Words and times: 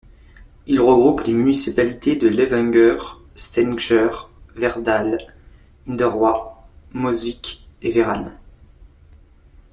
Il 0.65 0.81
regroupe 0.81 1.25
les 1.27 1.33
municipalités 1.33 2.15
de 2.15 2.27
Levanger, 2.27 2.97
Steinkjer, 3.35 4.09
Verdal, 4.55 5.19
Inderøy, 5.87 6.41
Mosvik 6.93 7.67
et 7.83 7.91
Verran. 7.91 8.31